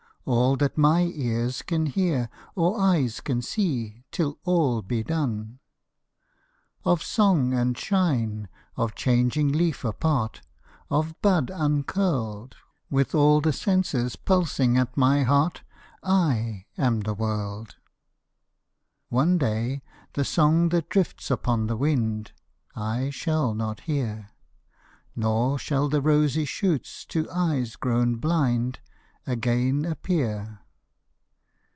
[0.23, 5.57] All that my ears can hear, or eyes can see, Till all be done.
[6.85, 10.41] Of song and shine, of changing leaf apart,
[10.91, 12.55] Of bud uncurled:
[12.91, 15.63] With all the senses pulsing at my heart,
[16.03, 17.77] I am the world.
[19.09, 19.81] One day
[20.13, 22.31] the song that drifts upon the wind,
[22.75, 24.29] I shall not hear;
[25.15, 28.79] Nor shall the rosy shoots to eyes grown blind
[29.27, 30.57] Again appear.